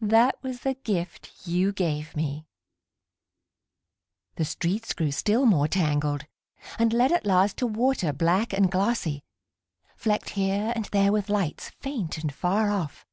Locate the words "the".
0.60-0.72, 4.36-4.46